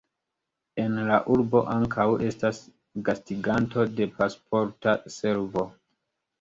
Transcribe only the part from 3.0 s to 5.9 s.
gastiganto de Pasporta Servo.